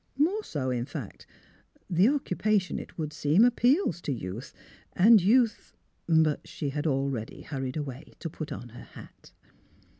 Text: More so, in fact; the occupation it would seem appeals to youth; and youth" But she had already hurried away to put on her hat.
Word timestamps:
More 0.17 0.43
so, 0.43 0.71
in 0.71 0.85
fact; 0.87 1.27
the 1.87 2.07
occupation 2.09 2.79
it 2.79 2.97
would 2.97 3.13
seem 3.13 3.45
appeals 3.45 4.01
to 4.01 4.11
youth; 4.11 4.51
and 4.93 5.21
youth" 5.21 5.73
But 6.23 6.47
she 6.47 6.69
had 6.71 6.87
already 6.87 7.43
hurried 7.43 7.77
away 7.77 8.13
to 8.17 8.27
put 8.27 8.51
on 8.51 8.69
her 8.69 8.83
hat. 8.95 9.31